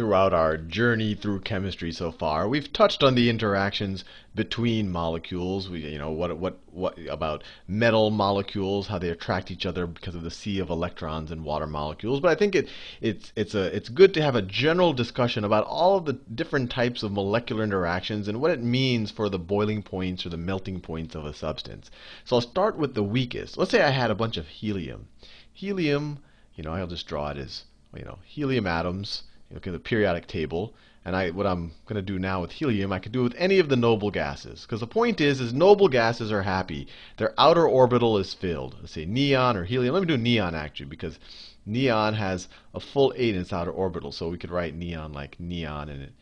[0.00, 4.02] throughout our journey through chemistry so far, we've touched on the interactions
[4.34, 5.68] between molecules.
[5.68, 10.14] We, you know, what what what about metal molecules, how they attract each other because
[10.14, 12.18] of the sea of electrons in water molecules.
[12.20, 12.70] But I think it
[13.02, 16.70] it's it's a it's good to have a general discussion about all of the different
[16.70, 20.80] types of molecular interactions and what it means for the boiling points or the melting
[20.80, 21.90] points of a substance.
[22.24, 23.58] So I'll start with the weakest.
[23.58, 25.08] Let's say I had a bunch of helium.
[25.52, 26.20] Helium,
[26.54, 27.64] you know, I'll just draw it as
[27.94, 30.74] you know, helium atoms look at the periodic table,
[31.04, 33.58] and I, what I'm going to do now with helium, I could do with any
[33.58, 34.62] of the noble gases.
[34.62, 36.88] Because the point is, is noble gases are happy.
[37.16, 38.76] Their outer orbital is filled.
[38.80, 39.94] Let's say neon or helium.
[39.94, 41.18] Let me do neon actually, because
[41.64, 44.12] neon has a full 8 in its outer orbital.
[44.12, 46.12] So we could write neon like neon, and it,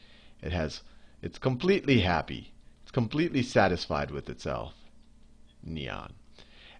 [0.42, 0.82] it has,
[1.22, 2.52] it's completely happy.
[2.82, 4.74] It's completely satisfied with itself.
[5.64, 6.12] Neon.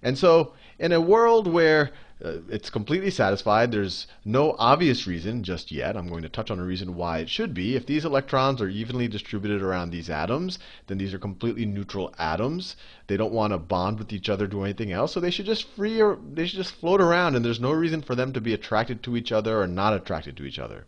[0.03, 1.91] And so, in a world where
[2.25, 3.71] uh, it's completely satisfied.
[3.71, 5.97] There's no obvious reason just yet.
[5.97, 7.77] I'm going to touch on a reason why it should be.
[7.77, 12.75] If these electrons are evenly distributed around these atoms, then these are completely neutral atoms.
[13.07, 15.69] They don't want to bond with each other, do anything else, so they should just
[15.69, 18.53] free or they should just float around, and there's no reason for them to be
[18.53, 20.87] attracted to each other or not attracted to each other.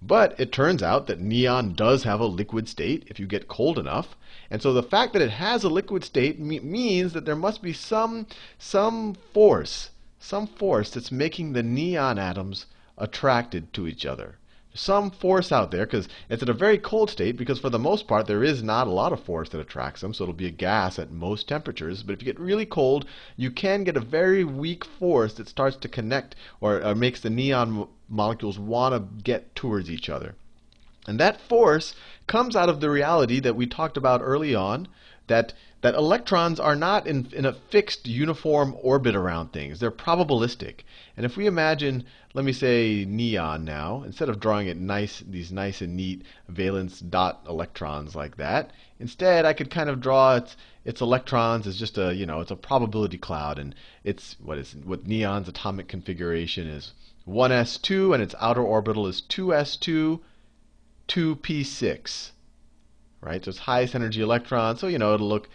[0.00, 3.78] But it turns out that neon does have a liquid state if you get cold
[3.78, 4.16] enough.
[4.50, 7.74] And so the fact that it has a liquid state means that there must be
[7.74, 8.26] some
[8.58, 9.90] some force
[10.24, 14.38] some force that's making the neon atoms attracted to each other.
[14.72, 18.06] Some force out there, because it's at a very cold state, because for the most
[18.06, 20.50] part there is not a lot of force that attracts them, so it'll be a
[20.50, 22.04] gas at most temperatures.
[22.04, 23.04] But if you get really cold,
[23.36, 27.28] you can get a very weak force that starts to connect or, or makes the
[27.28, 30.36] neon molecules want to get towards each other.
[31.06, 31.94] And that force
[32.26, 34.88] comes out of the reality that we talked about early on
[35.26, 39.80] that that electrons are not in, in a fixed uniform orbit around things.
[39.80, 40.84] They're probabilistic.
[41.16, 45.50] And if we imagine, let me say neon now, instead of drawing it nice, these
[45.50, 50.56] nice and neat valence dot electrons like that, instead I could kind of draw its,
[50.84, 53.58] its electrons as just a, you know, it's a probability cloud.
[53.58, 53.74] And
[54.04, 56.92] it's, what is, what neon's atomic configuration is
[57.26, 60.20] 1s2 and its outer orbital is 2s2,
[61.12, 62.32] 2p6
[63.22, 63.44] right?
[63.44, 64.76] So it's highest energy electron.
[64.76, 65.48] So you know it'll look,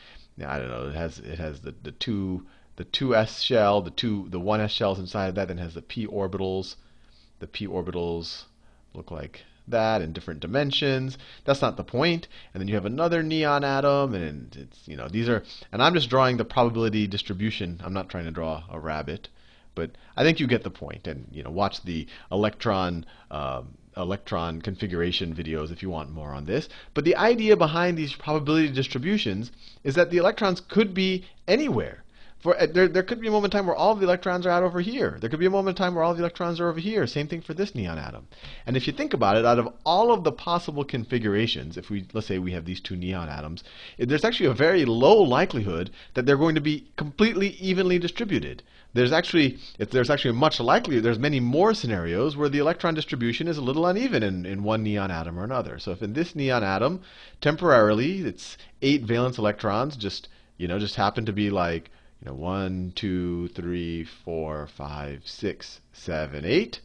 [0.43, 0.87] I don't know.
[0.87, 2.47] It has it has the the two
[2.77, 5.49] the two s shell, the two the one s shells inside of that.
[5.49, 6.75] Then has the p orbitals.
[7.39, 8.45] The p orbitals
[8.93, 11.17] look like that in different dimensions.
[11.43, 12.27] That's not the point.
[12.53, 15.43] And then you have another neon atom, and it's you know these are.
[15.71, 17.81] And I'm just drawing the probability distribution.
[17.83, 19.27] I'm not trying to draw a rabbit,
[19.75, 21.05] but I think you get the point.
[21.05, 23.05] And you know watch the electron.
[23.29, 26.69] Um, electron configuration videos if you want more on this.
[26.93, 29.51] But the idea behind these probability distributions
[29.83, 32.03] is that the electrons could be anywhere.
[32.39, 34.45] For, uh, there, there could be a moment in time where all of the electrons
[34.45, 35.17] are out over here.
[35.19, 37.07] There could be a moment in time where all of the electrons are over here.
[37.07, 38.27] Same thing for this neon atom.
[38.65, 42.05] And if you think about it, out of all of the possible configurations, if we
[42.13, 43.63] let's say we have these two neon atoms,
[43.97, 48.61] there's actually a very low likelihood that they're going to be completely evenly distributed
[48.93, 53.57] there's actually there's actually much likelier there's many more scenarios where the electron distribution is
[53.57, 55.77] a little uneven in, in one neon atom or another.
[55.77, 57.01] So if in this neon atom,
[57.39, 61.91] temporarily it's eight valence electrons just you know just happen to be like
[62.21, 66.81] you know one, two, three, four, five, six, seven, eight,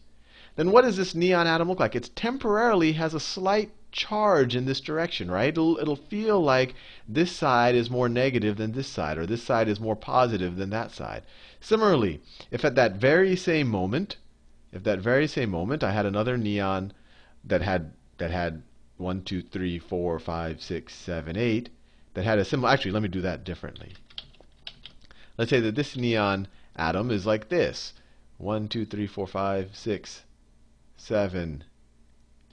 [0.57, 1.97] then what does this neon atom look like?
[1.97, 5.49] It temporarily has a slight charge in this direction, right?
[5.49, 6.75] It'll, it'll feel like
[7.09, 10.71] this side is more negative than this side, or this side is more positive than
[10.71, 11.23] that side.
[11.61, 14.17] Similarly, if at that very same moment,
[14.73, 16.93] if that very same moment I had another neon
[17.45, 18.63] that had that had
[18.97, 21.69] one, two, three, four, five, six, seven, eight,
[22.15, 22.73] that had a similar.
[22.73, 23.93] Actually, let me do that differently.
[25.39, 27.95] Let's say that this neon atom is like this:
[28.39, 30.25] one, two, three, four, five, six,
[30.97, 31.65] seven,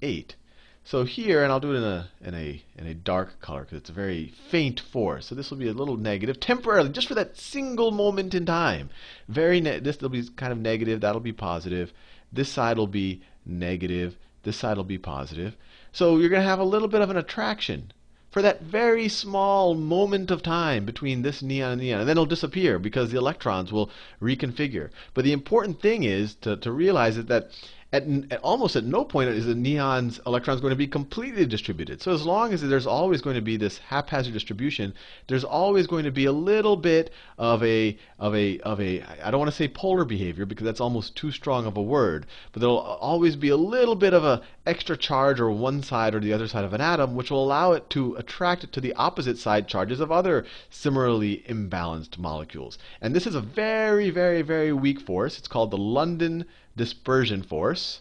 [0.01, 0.35] eight.
[0.83, 3.77] So here, and I'll do it in a in a in a dark color because
[3.77, 5.27] it's a very faint force.
[5.27, 8.89] So this will be a little negative temporarily, just for that single moment in time.
[9.27, 11.01] Very this will be kind of negative.
[11.01, 11.93] That'll be positive.
[12.31, 14.17] This side will be negative.
[14.43, 15.57] This side will be positive.
[15.91, 17.91] So you're going to have a little bit of an attraction
[18.31, 22.01] for that very small moment of time between this neon and neon.
[22.01, 23.89] And then it'll disappear because the electrons will
[24.21, 24.89] reconfigure.
[25.13, 27.51] But the important thing is to, to realize that, that
[27.91, 32.01] at, at, almost at no point is the neon's electrons going to be completely distributed.
[32.01, 34.93] So as long as there's always going to be this haphazard distribution,
[35.27, 39.31] there's always going to be a little bit of a of a of a I
[39.31, 42.59] don't want to say polar behavior because that's almost too strong of a word, but
[42.59, 46.33] there'll always be a little bit of a extra charge or one side or the
[46.33, 49.67] other side of an atom, which will allow it to attract to the opposite side
[49.67, 52.77] charges of other similarly imbalanced molecules.
[53.01, 55.39] And this is a very very very weak force.
[55.39, 56.45] It's called the London
[56.79, 57.99] dispersion force.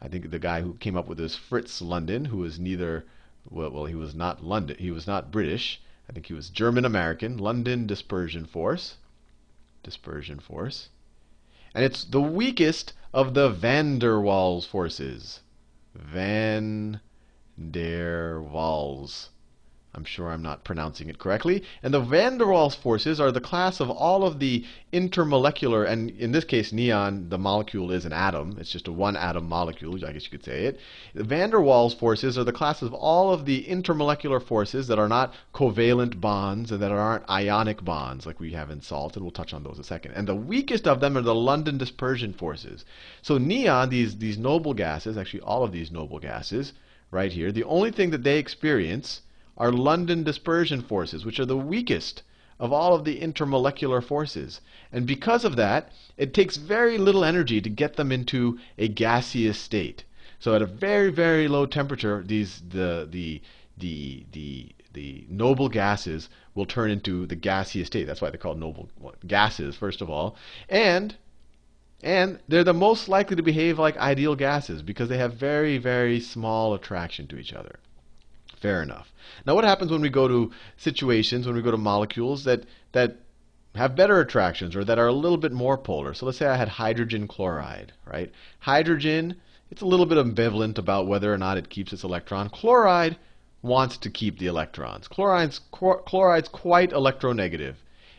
[0.00, 3.04] I think the guy who came up with this Fritz London, who was neither
[3.50, 5.82] well, well, he was not London, he was not British.
[6.08, 7.38] I think he was German American.
[7.38, 8.98] London Dispersion Force,
[9.82, 10.90] dispersion force,
[11.74, 15.40] and it's the weakest of the van der Waals forces.
[15.92, 17.00] Van
[17.58, 19.30] der Waals.
[19.94, 21.62] I'm sure I'm not pronouncing it correctly.
[21.82, 26.10] And the van der Waals forces are the class of all of the intermolecular, and
[26.12, 28.56] in this case, neon, the molecule is an atom.
[28.58, 30.80] It's just a one atom molecule, I guess you could say it.
[31.14, 34.98] The van der Waals forces are the class of all of the intermolecular forces that
[34.98, 39.24] are not covalent bonds and that aren't ionic bonds like we have in salt, and
[39.26, 40.12] we'll touch on those in a second.
[40.12, 42.86] And the weakest of them are the London dispersion forces.
[43.20, 46.72] So neon, these, these noble gases, actually all of these noble gases,
[47.10, 49.20] right here, the only thing that they experience
[49.56, 52.22] are London dispersion forces, which are the weakest
[52.58, 54.60] of all of the intermolecular forces.
[54.92, 59.58] And because of that, it takes very little energy to get them into a gaseous
[59.58, 60.04] state.
[60.38, 63.40] So at a very, very low temperature, these the the
[63.76, 68.04] the the the noble gases will turn into the gaseous state.
[68.04, 68.88] That's why they're called noble
[69.26, 70.36] gases, first of all.
[70.68, 71.16] And
[72.02, 76.20] and they're the most likely to behave like ideal gases because they have very, very
[76.20, 77.78] small attraction to each other.
[78.62, 79.12] Fair enough.
[79.44, 82.62] Now, what happens when we go to situations, when we go to molecules that,
[82.92, 83.16] that
[83.74, 86.14] have better attractions or that are a little bit more polar?
[86.14, 88.30] So let's say I had hydrogen chloride, right?
[88.60, 89.34] Hydrogen,
[89.72, 92.50] it's a little bit ambivalent about whether or not it keeps its electron.
[92.50, 93.16] Chloride
[93.62, 95.08] wants to keep the electrons.
[95.08, 97.74] Chloride's, chloride's quite electronegative.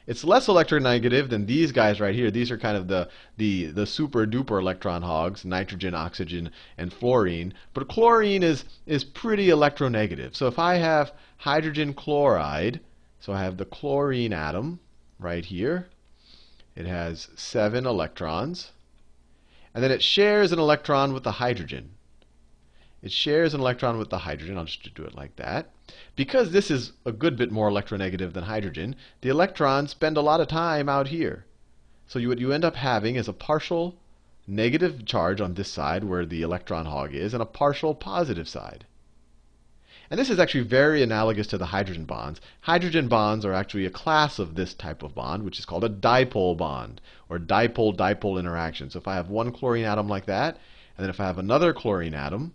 [0.06, 2.30] It's less electronegative than these guys right here.
[2.30, 7.54] These are kind of the, the, the super duper electron hogs, nitrogen, oxygen, and fluorine.
[7.74, 10.36] But chlorine is, is pretty electronegative.
[10.36, 12.82] So if I have hydrogen chloride,
[13.20, 14.80] so I have the chlorine atom
[15.20, 15.88] right here.
[16.76, 18.72] It has seven electrons.
[19.74, 21.92] And then it shares an electron with the hydrogen.
[23.04, 24.58] It shares an electron with the hydrogen.
[24.58, 25.70] I'll just do it like that.
[26.16, 30.40] Because this is a good bit more electronegative than hydrogen, the electrons spend a lot
[30.40, 31.46] of time out here.
[32.08, 33.98] So you, what you end up having is a partial
[34.48, 38.86] negative charge on this side where the electron hog is, and a partial positive side.
[40.10, 42.40] And this is actually very analogous to the hydrogen bonds.
[42.62, 45.90] Hydrogen bonds are actually a class of this type of bond, which is called a
[45.90, 48.90] dipole bond, or dipole-dipole interaction.
[48.90, 50.56] So if I have one chlorine atom like that,
[50.98, 52.54] and then if I have another chlorine atom,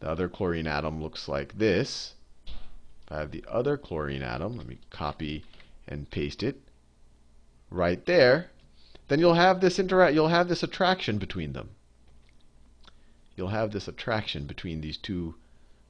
[0.00, 2.14] the other chlorine atom looks like this.
[2.46, 5.44] If I have the other chlorine atom, let me copy
[5.86, 6.60] and paste it
[7.70, 8.50] right there,
[9.08, 11.70] then you'll have this interact you'll have this attraction between them.
[13.36, 15.36] You'll have this attraction between these two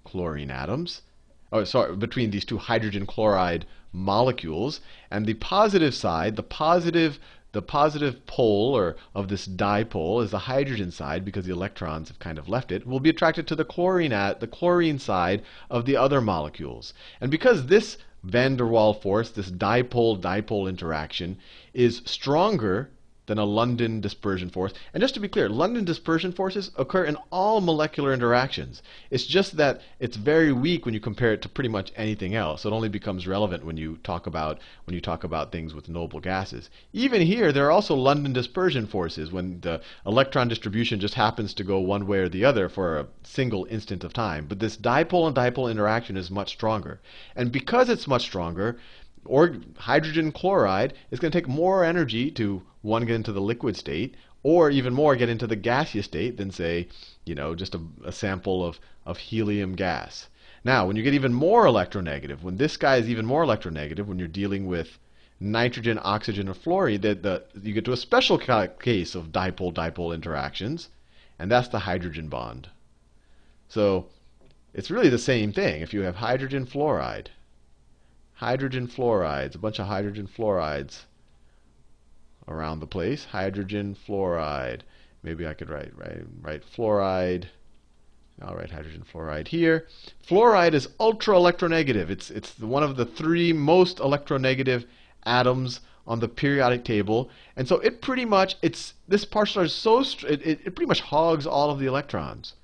[0.05, 1.02] chlorine atoms.
[1.50, 4.81] Oh, sorry, between these two hydrogen chloride molecules.
[5.10, 7.19] And the positive side, the positive
[7.52, 12.18] the positive pole or of this dipole is the hydrogen side because the electrons have
[12.18, 15.86] kind of left it will be attracted to the chlorine at the chlorine side of
[15.86, 16.92] the other molecules.
[17.22, 21.38] And because this van der Waal force this dipole dipole interaction
[21.72, 22.90] is stronger
[23.28, 24.72] than a London dispersion force.
[24.92, 28.82] And just to be clear, London dispersion forces occur in all molecular interactions.
[29.10, 32.64] It's just that it's very weak when you compare it to pretty much anything else.
[32.64, 36.20] It only becomes relevant when you talk about when you talk about things with noble
[36.20, 36.70] gases.
[36.92, 41.64] Even here, there are also London dispersion forces when the electron distribution just happens to
[41.64, 44.46] go one way or the other for a single instant of time.
[44.46, 47.00] But this dipole and dipole interaction is much stronger.
[47.36, 48.79] And because it's much stronger,
[49.25, 53.77] or hydrogen chloride is going to take more energy to one get into the liquid
[53.77, 56.89] state or even more get into the gaseous state than say
[57.25, 60.29] you know just a, a, sample of, of helium gas.
[60.65, 64.19] Now when you get even more electronegative when this guy is even more electronegative when
[64.19, 64.98] you're dealing with
[65.41, 70.15] nitrogen oxygen or fluorine that the, you get to a special case of dipole dipole
[70.15, 70.89] interactions
[71.39, 72.69] and that's the hydrogen bond.
[73.69, 74.06] So
[74.75, 75.82] it's really the same thing.
[75.82, 77.29] If you have hydrogen fluoride
[78.38, 81.00] hydrogen fluorides, a bunch of hydrogen fluorides
[82.46, 83.24] around the place.
[83.24, 84.82] Hydrogen fluoride.
[85.24, 87.46] Maybe I could write write write fluoride.
[88.40, 89.88] I'll write hydrogen fluoride here.
[90.24, 92.10] Fluoride is ultra electronegative.
[92.10, 94.84] It's it's one of the three most electronegative
[95.24, 99.98] atoms on the periodic table, and so it pretty much it's this partial is so
[99.98, 102.54] it, it, it pretty much hogs all of the electrons.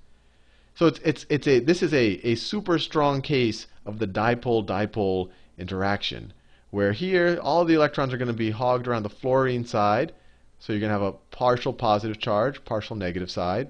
[0.77, 4.65] So it's it's it's a this is a a super strong case of the dipole
[4.65, 6.33] dipole interaction.
[6.71, 10.13] Where here, all the electrons are going to be hogged around the fluorine side.
[10.59, 13.69] So you're going to have a partial positive charge, partial negative side,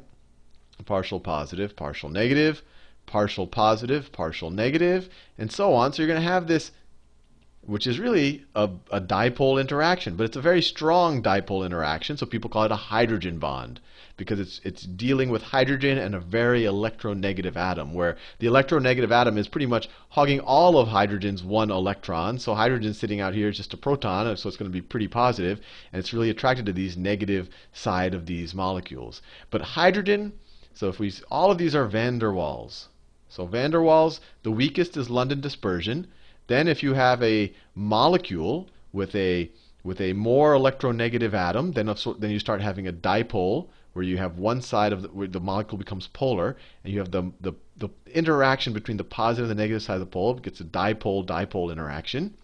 [0.87, 2.63] partial positive, partial negative,
[3.07, 5.93] partial positive, partial negative, and so on.
[5.93, 6.73] So you're going to have this
[7.67, 12.27] which is really a, a, dipole interaction, but it's a very strong dipole interaction, so
[12.27, 13.81] people call it a hydrogen bond
[14.17, 19.39] because it's it's dealing with hydrogen and a very electronegative atom, where the electronegative atom
[19.39, 22.39] is pretty much hogging all of hydrogen's one electron.
[22.39, 25.09] So hydrogen sitting out here is just a proton, so it's going to be pretty
[25.09, 25.61] positive,
[25.93, 29.23] and it's really attracted to these negative side of these molecules.
[29.51, 30.35] But hydrogen,
[30.75, 32.89] so if we all of these are van der Waals.
[33.29, 36.07] So van der Waals, the weakest is London dispersion.
[36.47, 39.51] Then if you have a molecule with a
[39.83, 41.87] with a more electronegative atom, then
[42.19, 45.41] then you start having a dipole where you have one side of the, where the
[45.41, 49.63] molecule becomes polar, and you have the, the the interaction between the positive and the
[49.63, 52.35] negative side of the pole gets a dipole dipole interaction.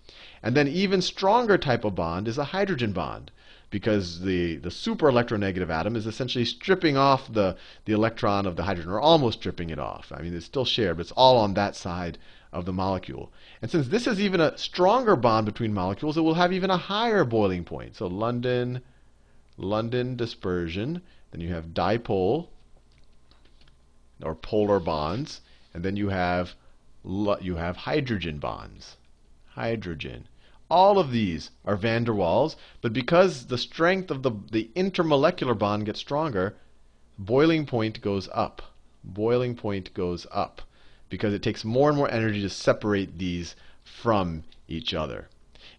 [0.42, 3.30] And then even stronger type of bond is a hydrogen bond
[3.70, 8.64] because the, the super electronegative atom is essentially stripping off the, the electron of the
[8.64, 10.10] hydrogen, or almost stripping it off.
[10.12, 12.18] I mean, it's still shared, but it's all on that side
[12.52, 13.32] of the molecule.
[13.62, 16.76] And since this is even a stronger bond between molecules, it will have even a
[16.76, 17.96] higher boiling point.
[17.96, 18.82] So London,
[19.56, 21.02] London dispersion.
[21.30, 22.48] Then you have dipole
[24.22, 25.40] or polar bonds,
[25.72, 26.54] and then you have
[27.04, 28.96] you have hydrogen bonds.
[29.50, 30.26] Hydrogen.
[30.68, 35.58] All of these are van der Waals, but because the strength of the, the intermolecular
[35.58, 36.56] bond gets stronger,
[37.18, 38.62] boiling point goes up.
[39.02, 40.62] Boiling point goes up
[41.10, 45.28] because it takes more and more energy to separate these from each other.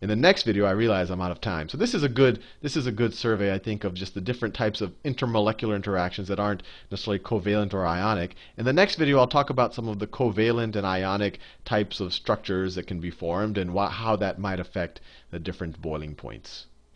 [0.01, 1.69] In the next video, I realize I'm out of time.
[1.69, 4.21] So this is a good this is a good survey, I think, of just the
[4.21, 8.35] different types of intermolecular interactions that aren't necessarily covalent or ionic.
[8.57, 12.13] In the next video, I'll talk about some of the covalent and ionic types of
[12.13, 16.65] structures that can be formed and how that might affect the different boiling points.